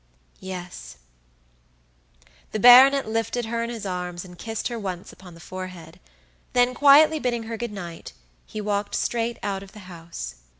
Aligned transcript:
"Yes." 0.39 0.97
The 2.53 2.59
baronet 2.59 3.07
lifted 3.07 3.45
her 3.45 3.63
in 3.63 3.69
his 3.69 3.85
arms 3.85 4.25
and 4.25 4.35
kissed 4.35 4.67
her 4.69 4.79
once 4.79 5.13
upon 5.13 5.35
the 5.35 5.39
forehead, 5.39 5.99
then 6.53 6.73
quietly 6.73 7.19
bidding 7.19 7.43
her 7.43 7.55
good 7.55 7.71
night, 7.71 8.13
he 8.47 8.61
walked 8.61 8.95
straight 8.95 9.37
out 9.43 9.61
of 9.61 9.73
the 9.73 9.81
house. 9.85 10.37